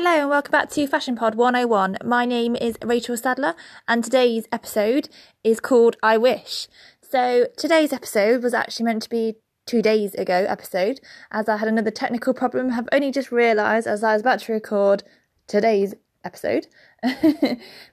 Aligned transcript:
Hello 0.00 0.12
and 0.12 0.30
welcome 0.30 0.52
back 0.52 0.70
to 0.70 0.86
Fashion 0.86 1.16
Pod 1.16 1.34
101. 1.34 1.98
My 2.04 2.24
name 2.24 2.54
is 2.54 2.78
Rachel 2.84 3.16
Sadler 3.16 3.56
and 3.88 4.04
today's 4.04 4.46
episode 4.52 5.08
is 5.42 5.58
called 5.58 5.96
I 6.04 6.16
Wish. 6.16 6.68
So 7.02 7.48
today's 7.56 7.92
episode 7.92 8.44
was 8.44 8.54
actually 8.54 8.84
meant 8.84 9.02
to 9.02 9.10
be 9.10 9.38
two 9.66 9.82
days 9.82 10.14
ago 10.14 10.46
episode 10.48 11.00
as 11.32 11.48
I 11.48 11.56
had 11.56 11.66
another 11.66 11.90
technical 11.90 12.32
problem. 12.32 12.70
Have 12.70 12.88
only 12.92 13.10
just 13.10 13.32
realised 13.32 13.88
as 13.88 14.04
I 14.04 14.12
was 14.12 14.22
about 14.22 14.38
to 14.42 14.52
record 14.52 15.02
today's 15.48 15.96
episode 16.22 16.68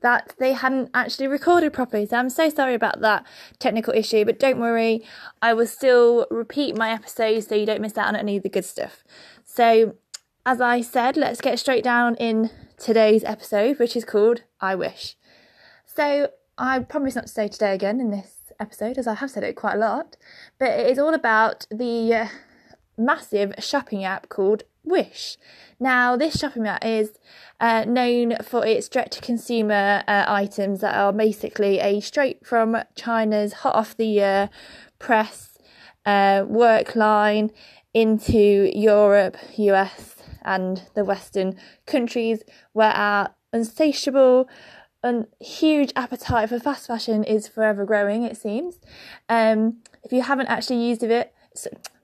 that 0.00 0.34
they 0.38 0.54
hadn't 0.54 0.88
actually 0.94 1.26
recorded 1.26 1.74
properly. 1.74 2.06
So 2.06 2.16
I'm 2.16 2.30
so 2.30 2.48
sorry 2.48 2.72
about 2.72 3.02
that 3.02 3.26
technical 3.58 3.92
issue, 3.92 4.24
but 4.24 4.38
don't 4.38 4.58
worry, 4.58 5.04
I 5.42 5.52
will 5.52 5.66
still 5.66 6.26
repeat 6.30 6.78
my 6.78 6.92
episodes 6.92 7.48
so 7.48 7.56
you 7.56 7.66
don't 7.66 7.82
miss 7.82 7.98
out 7.98 8.08
on 8.08 8.16
any 8.16 8.38
of 8.38 8.42
the 8.42 8.48
good 8.48 8.64
stuff. 8.64 9.04
So 9.44 9.96
as 10.46 10.60
I 10.60 10.80
said, 10.80 11.16
let's 11.16 11.40
get 11.40 11.58
straight 11.58 11.84
down 11.84 12.14
in 12.16 12.50
today's 12.78 13.24
episode, 13.24 13.78
which 13.78 13.96
is 13.96 14.04
called 14.04 14.42
I 14.60 14.74
Wish. 14.74 15.16
So, 15.84 16.30
I 16.56 16.78
promise 16.80 17.14
not 17.14 17.26
to 17.26 17.32
say 17.32 17.48
today 17.48 17.74
again 17.74 18.00
in 18.00 18.10
this 18.10 18.52
episode, 18.58 18.98
as 18.98 19.06
I 19.06 19.14
have 19.14 19.30
said 19.30 19.42
it 19.42 19.56
quite 19.56 19.74
a 19.74 19.78
lot, 19.78 20.16
but 20.58 20.70
it 20.70 20.90
is 20.90 20.98
all 20.98 21.14
about 21.14 21.66
the 21.70 22.14
uh, 22.14 22.28
massive 22.96 23.54
shopping 23.58 24.04
app 24.04 24.28
called 24.28 24.62
Wish. 24.84 25.36
Now, 25.78 26.16
this 26.16 26.38
shopping 26.38 26.66
app 26.66 26.84
is 26.84 27.12
uh, 27.60 27.84
known 27.86 28.36
for 28.42 28.64
its 28.64 28.88
direct 28.88 29.12
to 29.12 29.20
consumer 29.20 30.02
uh, 30.06 30.24
items 30.26 30.80
that 30.80 30.94
are 30.94 31.12
basically 31.12 31.80
a 31.80 32.00
straight 32.00 32.46
from 32.46 32.76
China's 32.94 33.52
hot 33.54 33.74
off 33.74 33.96
the 33.96 34.06
year 34.06 34.50
press 34.98 35.58
uh, 36.06 36.44
work 36.46 36.96
line 36.96 37.50
into 37.92 38.70
Europe, 38.74 39.36
US, 39.56 40.19
and 40.42 40.82
the 40.94 41.04
Western 41.04 41.56
countries 41.86 42.42
where 42.72 42.92
our 42.92 43.34
insatiable 43.52 44.48
and 45.02 45.26
huge 45.40 45.92
appetite 45.96 46.48
for 46.48 46.58
fast 46.58 46.86
fashion 46.86 47.24
is 47.24 47.48
forever 47.48 47.84
growing, 47.84 48.24
it 48.24 48.36
seems. 48.36 48.78
Um, 49.28 49.78
if 50.04 50.12
you 50.12 50.22
haven't 50.22 50.48
actually 50.48 50.86
used 50.86 51.02
of 51.02 51.10
it, 51.10 51.32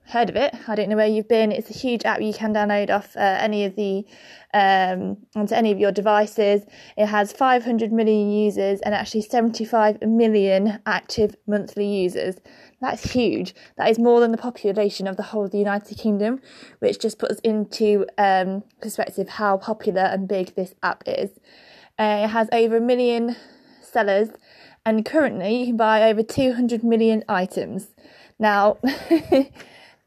heard 0.07 0.29
of 0.29 0.35
it, 0.35 0.55
I 0.67 0.75
don't 0.75 0.89
know 0.89 0.95
where 0.95 1.07
you've 1.07 1.27
been. 1.27 1.51
It's 1.51 1.69
a 1.69 1.73
huge 1.73 2.05
app 2.05 2.21
you 2.21 2.33
can 2.33 2.53
download 2.53 2.89
off 2.89 3.15
uh, 3.15 3.19
any 3.19 3.65
of 3.65 3.75
the 3.75 4.05
um, 4.53 5.17
onto 5.35 5.53
any 5.53 5.71
of 5.71 5.79
your 5.79 5.91
devices. 5.91 6.63
It 6.95 7.07
has 7.07 7.33
500 7.33 7.91
million 7.91 8.31
users 8.31 8.79
and 8.81 8.95
actually 8.95 9.21
75 9.21 10.01
million 10.01 10.79
active 10.85 11.35
monthly 11.45 11.87
users. 11.87 12.35
That's 12.79 13.11
huge. 13.11 13.55
That 13.77 13.89
is 13.89 13.97
more 13.97 14.19
than 14.19 14.31
the 14.31 14.37
population 14.37 15.07
of 15.07 15.17
the 15.17 15.23
whole 15.23 15.45
of 15.45 15.51
the 15.51 15.57
United 15.57 15.97
Kingdom, 15.97 16.41
which 16.79 16.99
just 16.99 17.17
puts 17.17 17.39
into 17.39 18.05
um, 18.17 18.63
perspective 18.81 19.29
how 19.29 19.57
popular 19.57 20.01
and 20.01 20.27
big 20.27 20.53
this 20.53 20.75
app 20.83 21.03
is. 21.07 21.31
Uh, 21.97 22.21
it 22.25 22.27
has 22.27 22.47
over 22.51 22.77
a 22.77 22.81
million 22.81 23.35
sellers, 23.81 24.29
and 24.85 25.03
currently 25.05 25.57
you 25.57 25.65
can 25.67 25.77
buy 25.77 26.03
over 26.03 26.21
200 26.21 26.83
million 26.83 27.23
items. 27.27 27.87
Now, 28.37 28.77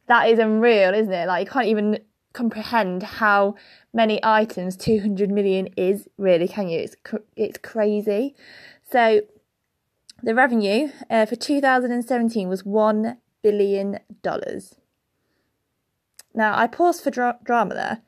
that 0.07 0.29
is 0.29 0.39
unreal, 0.39 0.95
isn't 0.95 1.13
it? 1.13 1.27
Like, 1.27 1.47
you 1.47 1.51
can't 1.51 1.67
even 1.67 1.99
comprehend 2.33 3.03
how 3.03 3.57
many 3.93 4.21
items 4.23 4.77
200 4.77 5.29
million 5.29 5.67
is, 5.77 6.09
really, 6.17 6.47
can 6.47 6.69
you? 6.69 6.79
It's, 6.79 6.95
it's 7.35 7.59
crazy. 7.59 8.37
So, 8.93 9.23
the 10.23 10.35
revenue 10.35 10.91
uh, 11.09 11.27
for 11.27 11.37
2017 11.37 12.49
was 12.49 12.63
$1 12.63 13.17
billion. 13.43 13.99
Now, 16.35 16.57
I 16.57 16.67
paused 16.67 17.03
for 17.03 17.11
dra- 17.11 17.39
drama 17.45 17.75
there. 17.75 18.03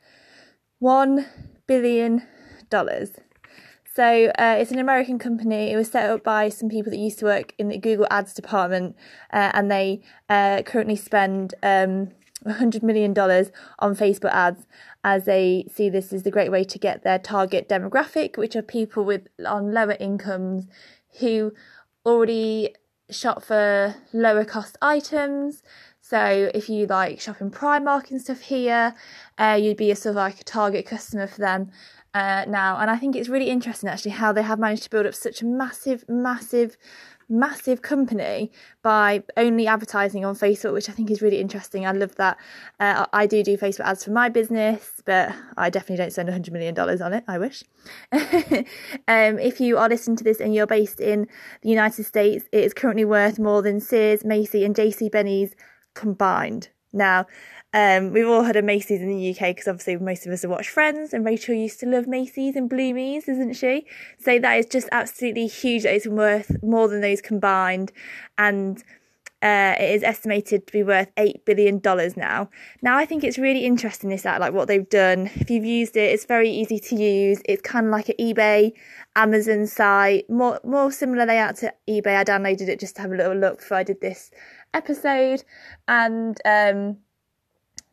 $1 0.83 1.27
billion. 1.67 2.27
So, 3.95 4.33
uh, 4.39 4.57
it's 4.59 4.71
an 4.71 4.79
American 4.79 5.19
company. 5.19 5.71
It 5.71 5.77
was 5.77 5.91
set 5.91 6.09
up 6.09 6.25
by 6.25 6.49
some 6.49 6.69
people 6.69 6.91
that 6.91 6.99
used 6.99 7.19
to 7.19 7.27
work 7.27 7.55
in 7.59 7.69
the 7.69 7.77
Google 7.77 8.07
Ads 8.11 8.33
department, 8.33 8.97
uh, 9.33 9.51
and 9.53 9.71
they 9.71 10.01
uh, 10.31 10.63
currently 10.63 10.97
spend 10.97 11.55
um, 11.63 12.13
$100 12.47 12.83
million 12.83 13.13
on 13.19 13.95
Facebook 13.95 14.33
ads 14.33 14.67
as 15.05 15.25
they 15.25 15.67
see 15.73 15.91
this 15.91 16.13
as 16.13 16.23
the 16.23 16.31
great 16.31 16.51
way 16.51 16.65
to 16.65 16.79
get 16.79 17.03
their 17.03 17.19
target 17.19 17.69
demographic, 17.69 18.37
which 18.37 18.57
are 18.57 18.63
people 18.63 19.05
with 19.05 19.29
on 19.45 19.73
lower 19.73 19.97
incomes 20.01 20.67
who 21.19 21.53
already 22.05 22.75
shop 23.11 23.45
for 23.45 23.95
lower 24.13 24.45
cost 24.45 24.77
items. 24.81 25.63
So 26.01 26.51
if 26.55 26.69
you 26.69 26.87
like 26.87 27.21
shopping 27.21 27.51
Primark 27.51 28.11
and 28.11 28.21
stuff 28.21 28.41
here, 28.41 28.95
uh, 29.39 29.59
you'd 29.61 29.77
be 29.77 29.91
a 29.91 29.97
sort 29.97 30.11
of 30.11 30.17
like 30.17 30.41
a 30.41 30.45
target 30.45 30.87
customer 30.87 31.27
for 31.27 31.41
them 31.41 31.71
uh, 32.15 32.45
now. 32.49 32.79
And 32.79 32.91
I 32.91 32.97
think 32.97 33.17
it's 33.17 33.29
really 33.29 33.49
interesting 33.49 33.89
actually 33.89 34.13
how 34.13 34.33
they 34.33 34.43
have 34.43 34.59
managed 34.59 34.85
to 34.85 34.91
build 34.91 35.07
up 35.07 35.15
such 35.15 35.43
a 35.43 35.47
massive, 35.47 36.05
massive 36.09 36.77
massive 37.33 37.83
company 37.83 38.53
by 38.83 39.25
only 39.37 39.67
advertising 39.67 40.25
on 40.25 40.37
Facebook, 40.37 40.73
which 40.73 40.89
I 40.89 40.93
think 40.93 41.11
is 41.11 41.23
really 41.23 41.41
interesting. 41.41 41.87
I 41.87 41.93
love 41.93 42.15
that. 42.17 42.39
Uh, 42.79 43.07
I 43.13 43.27
do 43.27 43.43
do 43.43 43.57
Facebook 43.57 43.87
ads 43.87 44.05
for 44.05 44.11
my 44.11 44.29
business, 44.29 45.03
but 45.05 45.35
I 45.57 45.71
definitely 45.71 45.97
don't 45.97 46.13
spend 46.13 46.29
$100 46.29 46.53
million 46.53 46.79
on 46.79 47.13
it. 47.13 47.25
I 47.27 47.39
wish. 47.39 47.65
um, 48.13 49.39
if 49.39 49.61
you 49.61 49.79
are 49.79 49.89
listening 49.89 50.17
to 50.19 50.25
this 50.25 50.41
and 50.41 50.55
you're 50.55 50.67
based 50.67 51.01
in 51.01 51.27
the 51.63 51.71
United 51.71 52.05
States, 52.05 52.45
it 52.53 52.65
is 52.65 52.75
currently 52.75 53.05
worth 53.05 53.39
more 53.39 53.63
than 53.63 53.81
Sears, 53.81 54.25
Macy, 54.25 54.65
and 54.65 54.77
JC 54.77 55.11
Penney's 55.11 55.55
combined. 55.95 56.69
Now, 56.93 57.27
um, 57.75 58.13
we've 58.13 58.29
all 58.29 58.43
had 58.43 58.57
a 58.57 58.63
Macy's 58.63 59.01
in 59.01 59.09
the 59.09 59.31
UK 59.31 59.55
because 59.55 59.67
obviously 59.67 59.97
most 59.97 60.27
of 60.27 60.33
us 60.33 60.43
have 60.43 60.51
watched 60.51 60.71
Friends, 60.71 61.15
and 61.15 61.25
Rachel 61.25 61.55
used 61.55 61.81
to 61.81 61.87
love 61.87 62.07
Macy's 62.07 62.55
and 62.55 62.71
Bloomies, 62.71 63.29
isn't 63.29 63.55
she? 63.55 63.87
So 64.19 64.39
that 64.39 64.55
is 64.55 64.67
just 64.67 64.89
absolutely 64.93 65.47
huge. 65.47 65.85
That 65.85 65.95
it's 65.95 66.07
worth 66.07 66.63
more 66.63 66.89
than 66.89 67.01
those 67.01 67.23
combined, 67.23 67.93
and 68.37 68.83
uh, 69.43 69.75
it 69.79 69.91
is 69.91 70.03
estimated 70.05 70.67
to 70.67 70.73
be 70.73 70.83
worth 70.85 71.11
eight 71.17 71.45
billion 71.45 71.79
dollars 71.79 72.17
now. 72.17 72.49
Now 72.83 72.97
I 72.97 73.07
think 73.07 73.25
it's 73.25 73.39
really 73.39 73.65
interesting 73.65 74.11
this 74.11 74.23
that 74.23 74.41
like 74.41 74.53
what 74.53 74.69
they've 74.69 74.89
done. 74.89 75.31
If 75.35 75.51
you've 75.51 75.65
used 75.65 75.97
it, 75.97 76.13
it's 76.13 76.27
very 76.27 76.51
easy 76.51 76.79
to 76.79 76.95
use. 76.95 77.41
It's 77.47 77.63
kind 77.63 77.87
of 77.87 77.93
like 77.93 78.09
an 78.09 78.17
eBay, 78.21 78.73
Amazon 79.17 79.67
site, 79.67 80.31
more 80.31 80.61
more 80.63 80.93
similar 80.93 81.27
layout 81.27 81.57
to 81.57 81.75
eBay. 81.89 82.17
I 82.17 82.25
downloaded 82.25 82.69
it 82.69 82.79
just 82.79 82.97
to 82.97 83.03
have 83.03 83.13
a 83.13 83.17
little 83.17 83.35
look 83.35 83.59
before 83.59 83.79
I 83.79 83.83
did 83.83 84.01
this 84.01 84.31
episode, 84.75 85.45
and 85.87 86.41
um 86.45 86.99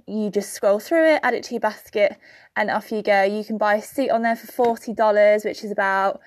you 0.08 0.32
just 0.32 0.54
scroll 0.54 0.80
through 0.80 1.14
it, 1.14 1.20
add 1.22 1.36
it 1.36 1.44
to 1.44 1.54
your 1.54 1.60
basket, 1.62 2.18
and 2.56 2.72
off 2.72 2.92
you 2.92 3.04
go. 3.04 3.24
You 3.24 3.44
can 3.44 3.60
buy 3.60 3.76
a 3.76 3.82
suit 3.82 4.10
on 4.10 4.24
there 4.24 4.36
for 4.36 4.52
forty 4.52 4.94
dollars, 4.94 5.46
which 5.46 5.64
is 5.64 5.72
about 5.72 6.20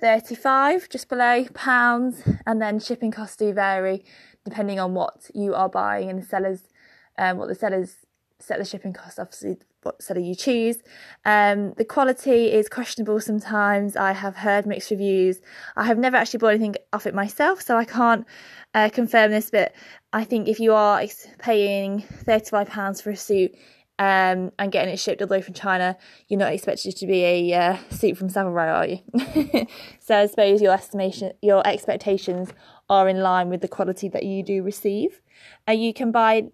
thirty-five, 0.00 0.88
just 0.88 1.08
below 1.08 1.44
pounds, 1.52 2.22
and 2.46 2.60
then 2.60 2.80
shipping 2.80 3.10
costs 3.10 3.36
do 3.36 3.52
vary 3.52 4.04
depending 4.44 4.80
on 4.80 4.92
what 4.92 5.30
you 5.34 5.54
are 5.54 5.68
buying 5.68 6.10
and 6.10 6.18
the 6.20 6.26
sellers, 6.26 6.62
um, 7.16 7.36
what 7.36 7.48
the 7.48 7.54
sellers 7.54 7.98
set 8.42 8.58
the 8.58 8.64
shipping 8.64 8.92
cost. 8.92 9.18
Obviously, 9.18 9.56
what 9.82 10.02
seller 10.02 10.20
you 10.20 10.34
choose. 10.34 10.78
Um, 11.24 11.72
the 11.74 11.84
quality 11.84 12.52
is 12.52 12.68
questionable 12.68 13.20
sometimes. 13.20 13.96
I 13.96 14.12
have 14.12 14.36
heard 14.36 14.66
mixed 14.66 14.90
reviews. 14.90 15.40
I 15.76 15.84
have 15.84 15.98
never 15.98 16.16
actually 16.16 16.38
bought 16.38 16.54
anything 16.54 16.76
off 16.92 17.06
it 17.06 17.14
myself, 17.14 17.62
so 17.62 17.76
I 17.76 17.84
can't 17.84 18.26
uh, 18.74 18.90
confirm 18.92 19.30
this. 19.30 19.50
But 19.50 19.72
I 20.12 20.24
think 20.24 20.48
if 20.48 20.60
you 20.60 20.74
are 20.74 21.02
paying 21.38 22.02
thirty-five 22.02 22.68
pounds 22.68 23.00
for 23.00 23.10
a 23.10 23.16
suit 23.16 23.54
um, 23.98 24.52
and 24.58 24.72
getting 24.72 24.92
it 24.92 24.98
shipped 24.98 25.20
all 25.20 25.28
the 25.28 25.32
way 25.32 25.42
from 25.42 25.54
China, 25.54 25.96
you're 26.28 26.38
not 26.38 26.52
expected 26.52 26.96
to 26.96 27.06
be 27.06 27.24
a 27.24 27.54
uh, 27.54 27.76
suit 27.90 28.16
from 28.16 28.28
Savile 28.28 28.52
Row, 28.52 28.68
are 28.68 28.86
you? 28.86 28.98
so 30.00 30.16
I 30.16 30.26
suppose 30.26 30.62
your 30.62 30.72
estimation, 30.72 31.32
your 31.42 31.66
expectations 31.66 32.50
are 32.88 33.08
in 33.08 33.20
line 33.20 33.48
with 33.48 33.60
the 33.60 33.68
quality 33.68 34.08
that 34.08 34.24
you 34.24 34.42
do 34.42 34.62
receive. 34.62 35.20
Uh, 35.68 35.72
you 35.72 35.94
can 35.94 36.10
buy 36.10 36.48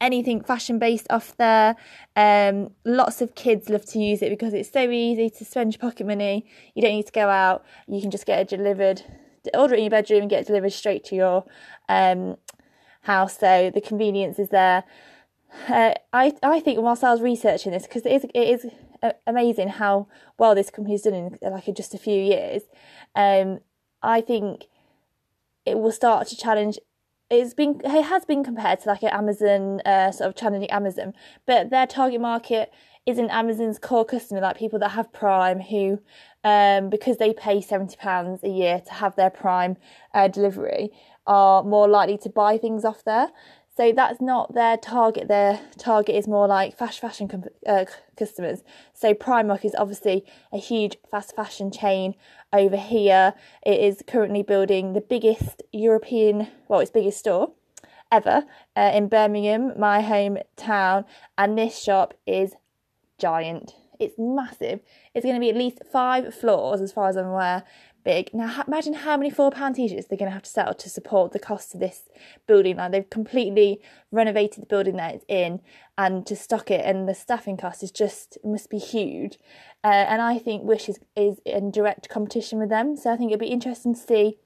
anything 0.00 0.42
fashion 0.42 0.78
based 0.78 1.06
off 1.10 1.36
there. 1.36 1.76
Um, 2.16 2.70
lots 2.84 3.20
of 3.20 3.34
kids 3.34 3.68
love 3.68 3.84
to 3.86 3.98
use 3.98 4.22
it 4.22 4.30
because 4.30 4.54
it's 4.54 4.70
so 4.70 4.90
easy 4.90 5.30
to 5.30 5.44
spend 5.44 5.74
your 5.74 5.80
pocket 5.80 6.06
money. 6.06 6.46
You 6.74 6.82
don't 6.82 6.92
need 6.92 7.06
to 7.06 7.12
go 7.12 7.28
out. 7.28 7.64
You 7.86 8.00
can 8.00 8.10
just 8.10 8.26
get 8.26 8.40
it 8.40 8.48
delivered, 8.48 9.02
order 9.54 9.74
it 9.74 9.78
in 9.78 9.84
your 9.84 9.90
bedroom 9.90 10.22
and 10.22 10.30
get 10.30 10.42
it 10.42 10.46
delivered 10.46 10.72
straight 10.72 11.04
to 11.04 11.14
your 11.14 11.44
um, 11.88 12.36
house. 13.02 13.38
So 13.38 13.70
the 13.74 13.80
convenience 13.80 14.38
is 14.38 14.48
there. 14.48 14.84
Uh, 15.68 15.94
I 16.12 16.32
I 16.42 16.60
think 16.60 16.80
whilst 16.80 17.02
I 17.02 17.10
was 17.10 17.20
researching 17.20 17.72
this 17.72 17.82
because 17.82 18.06
it 18.06 18.12
is 18.12 18.24
it 18.24 18.36
is 18.36 18.66
amazing 19.26 19.68
how 19.68 20.06
well 20.38 20.54
this 20.54 20.70
company's 20.70 21.02
done 21.02 21.14
in 21.14 21.38
like 21.42 21.68
just 21.74 21.94
a 21.94 21.98
few 21.98 22.20
years. 22.20 22.62
Um, 23.16 23.58
I 24.02 24.20
think 24.20 24.66
it 25.66 25.78
will 25.78 25.92
start 25.92 26.26
to 26.28 26.36
challenge 26.36 26.78
it's 27.30 27.54
been 27.54 27.80
it 27.84 28.02
has 28.02 28.24
been 28.24 28.42
compared 28.42 28.80
to 28.80 28.88
like 28.88 29.02
an 29.02 29.10
Amazon 29.10 29.80
uh, 29.86 30.10
sort 30.10 30.28
of 30.28 30.36
challenging 30.36 30.70
Amazon, 30.70 31.14
but 31.46 31.70
their 31.70 31.86
target 31.86 32.20
market 32.20 32.72
isn't 33.06 33.30
Amazon's 33.30 33.78
core 33.78 34.04
customer, 34.04 34.40
like 34.40 34.58
people 34.58 34.78
that 34.78 34.90
have 34.90 35.12
Prime 35.12 35.60
who, 35.60 36.00
um, 36.44 36.90
because 36.90 37.16
they 37.16 37.32
pay 37.32 37.60
seventy 37.60 37.96
pounds 37.96 38.42
a 38.42 38.48
year 38.48 38.80
to 38.80 38.92
have 38.92 39.16
their 39.16 39.30
Prime 39.30 39.76
uh, 40.12 40.28
delivery, 40.28 40.90
are 41.26 41.62
more 41.62 41.88
likely 41.88 42.18
to 42.18 42.28
buy 42.28 42.58
things 42.58 42.84
off 42.84 43.04
there. 43.04 43.28
So 43.80 43.92
that's 43.92 44.20
not 44.20 44.52
their 44.52 44.76
target. 44.76 45.28
Their 45.28 45.58
target 45.78 46.14
is 46.14 46.28
more 46.28 46.46
like 46.46 46.76
fast 46.76 47.00
fashion 47.00 47.28
com- 47.28 47.44
uh, 47.66 47.86
customers. 48.14 48.62
So 48.92 49.14
Primark 49.14 49.64
is 49.64 49.74
obviously 49.74 50.26
a 50.52 50.58
huge 50.58 50.98
fast 51.10 51.34
fashion 51.34 51.70
chain 51.70 52.14
over 52.52 52.76
here. 52.76 53.32
It 53.64 53.80
is 53.80 54.02
currently 54.06 54.42
building 54.42 54.92
the 54.92 55.00
biggest 55.00 55.62
European, 55.72 56.48
well, 56.68 56.80
its 56.80 56.90
biggest 56.90 57.20
store 57.20 57.52
ever 58.12 58.44
uh, 58.76 58.90
in 58.92 59.08
Birmingham, 59.08 59.72
my 59.78 60.02
hometown, 60.02 61.06
and 61.38 61.56
this 61.56 61.82
shop 61.82 62.12
is 62.26 62.52
giant. 63.16 63.76
It's 64.00 64.14
massive. 64.18 64.80
It's 65.14 65.24
going 65.24 65.36
to 65.36 65.40
be 65.40 65.50
at 65.50 65.56
least 65.56 65.82
five 65.92 66.34
floors, 66.34 66.80
as 66.80 66.92
far 66.92 67.08
as 67.08 67.16
I'm 67.16 67.26
aware, 67.26 67.64
big. 68.04 68.30
Now, 68.32 68.64
imagine 68.66 68.94
how 68.94 69.16
many 69.16 69.30
£4 69.30 69.74
t 69.74 69.88
shirts 69.88 70.06
they're 70.06 70.18
going 70.18 70.30
to 70.30 70.34
have 70.34 70.42
to 70.42 70.50
sell 70.50 70.74
to 70.74 70.88
support 70.88 71.32
the 71.32 71.38
cost 71.38 71.74
of 71.74 71.80
this 71.80 72.08
building. 72.46 72.76
Like, 72.76 72.92
they've 72.92 73.10
completely 73.10 73.80
renovated 74.10 74.62
the 74.62 74.66
building 74.66 74.96
that 74.96 75.14
it's 75.14 75.24
in 75.28 75.60
and 75.98 76.26
to 76.26 76.34
stock 76.34 76.70
it, 76.70 76.84
and 76.84 77.08
the 77.08 77.14
staffing 77.14 77.56
cost 77.56 77.82
is 77.82 77.90
just 77.90 78.38
must 78.42 78.70
be 78.70 78.78
huge. 78.78 79.38
Uh, 79.84 79.88
and 79.88 80.22
I 80.22 80.38
think 80.38 80.64
Wish 80.64 80.88
is, 80.88 80.98
is 81.14 81.40
in 81.44 81.70
direct 81.70 82.08
competition 82.08 82.58
with 82.58 82.70
them. 82.70 82.96
So 82.96 83.12
I 83.12 83.16
think 83.16 83.30
it'd 83.30 83.40
be 83.40 83.46
interesting 83.46 83.94
to 83.94 84.00
see 84.00 84.38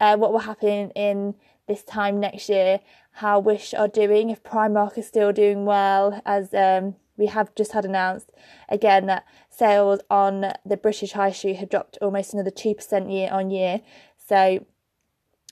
uh, 0.00 0.16
what 0.16 0.32
will 0.32 0.40
happen 0.40 0.90
in 0.90 1.34
this 1.68 1.82
time 1.82 2.20
next 2.20 2.48
year, 2.48 2.80
how 3.12 3.40
Wish 3.40 3.74
are 3.74 3.88
doing, 3.88 4.30
if 4.30 4.42
Primark 4.42 4.96
is 4.96 5.06
still 5.06 5.32
doing 5.32 5.64
well, 5.64 6.22
as 6.24 6.54
um, 6.54 6.94
we 7.16 7.26
have 7.26 7.54
just 7.54 7.72
had 7.72 7.84
announced 7.84 8.30
again 8.68 9.06
that 9.06 9.24
sales 9.48 10.00
on 10.10 10.52
the 10.64 10.76
British 10.76 11.12
High 11.12 11.32
Street 11.32 11.56
have 11.56 11.68
dropped 11.68 11.98
almost 12.00 12.34
another 12.34 12.50
2% 12.50 13.12
year 13.12 13.30
on 13.32 13.50
year. 13.50 13.80
So 14.28 14.64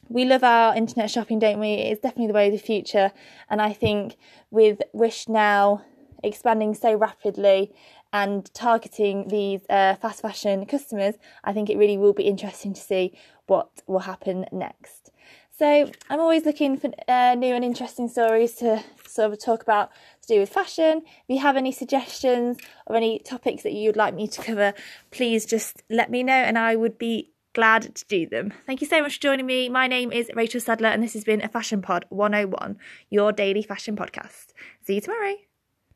we 0.09 0.25
love 0.25 0.45
our 0.45 0.77
internet 0.77 1.11
shopping, 1.11 1.39
don't 1.39 1.61
we? 1.61 1.75
It's 1.75 2.01
definitely 2.01 2.29
the 2.29 2.35
way 2.35 2.47
of 2.47 2.53
the 2.53 2.59
future. 2.59 3.13
And 3.49 3.63
I 3.63 3.73
think 3.73 4.17
with 4.51 4.81
Wish 4.93 5.29
now 5.29 5.85
expanding 6.23 6.75
so 6.75 6.95
rapidly 6.95 7.73
and 8.13 8.53
targeting 8.55 9.29
these 9.29 9.61
uh, 9.69 9.97
fast 9.97 10.23
fashion 10.23 10.65
customers, 10.67 11.15
I 11.43 11.53
think 11.53 11.69
it 11.69 11.77
really 11.77 11.99
will 11.99 12.13
be 12.13 12.25
interesting 12.25 12.73
to 12.75 12.81
see 12.81 13.13
what 13.47 13.69
will 13.87 14.01
happen 14.01 14.47
next. 14.53 15.11
So 15.57 15.89
I'm 16.11 16.21
always 16.21 16.45
looking 16.45 16.77
for 16.77 16.91
uh, 17.07 17.37
new 17.37 17.55
and 17.55 17.65
interesting 17.65 18.09
stories 18.09 18.55
to 18.55 18.83
sort 19.07 19.33
of 19.33 19.39
talk 19.39 19.63
about 19.63 19.91
to 20.23 20.35
do 20.35 20.41
with 20.41 20.49
fashion. 20.49 21.03
If 21.07 21.25
you 21.29 21.39
have 21.39 21.57
any 21.57 21.71
suggestions 21.71 22.59
or 22.87 22.97
any 22.97 23.21
topics 23.21 23.63
that 23.63 23.73
you'd 23.73 23.97
like 23.97 24.15
me 24.15 24.27
to 24.27 24.43
cover, 24.43 24.75
please 25.13 25.47
just 25.47 25.85
let 25.89 26.11
me 26.11 26.25
know 26.25 26.33
and 26.33 26.59
I 26.59 26.75
would 26.75 26.99
be 26.99 27.31
glad 27.53 27.95
to 27.95 28.05
do 28.07 28.27
them. 28.27 28.53
Thank 28.67 28.81
you 28.81 28.89
so 28.89 29.01
much 29.01 29.15
for 29.15 29.21
joining 29.21 29.47
me. 29.47 29.69
My 29.69 29.87
name 29.87 30.11
is 30.11 30.29
Rachel 30.35 30.61
Sadler 30.61 30.89
and 30.89 31.05
this 31.05 31.13
has 31.13 31.23
been 31.23 31.41
a 31.41 31.49
Fashion 31.49 31.81
Pod 31.83 32.05
101, 32.09 32.77
your 33.11 33.31
daily 33.31 33.63
fashion 33.63 33.95
podcast. 33.95 34.47
See 34.83 34.97
you 34.97 35.01
tomorrow. 35.01 35.37